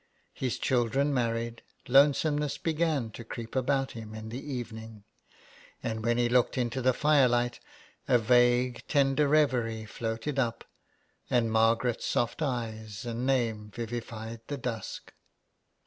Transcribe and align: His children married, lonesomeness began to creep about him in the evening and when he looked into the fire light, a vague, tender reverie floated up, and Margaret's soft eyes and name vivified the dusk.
His 0.33 0.57
children 0.57 1.13
married, 1.13 1.61
lonesomeness 1.87 2.57
began 2.57 3.11
to 3.11 3.23
creep 3.23 3.55
about 3.55 3.91
him 3.91 4.15
in 4.15 4.29
the 4.29 4.39
evening 4.43 5.03
and 5.83 6.03
when 6.03 6.17
he 6.17 6.27
looked 6.27 6.57
into 6.57 6.81
the 6.81 6.91
fire 6.91 7.27
light, 7.27 7.59
a 8.07 8.17
vague, 8.17 8.81
tender 8.87 9.27
reverie 9.27 9.85
floated 9.85 10.39
up, 10.39 10.63
and 11.29 11.51
Margaret's 11.51 12.07
soft 12.07 12.41
eyes 12.41 13.05
and 13.05 13.27
name 13.27 13.69
vivified 13.69 14.41
the 14.47 14.57
dusk. 14.57 15.13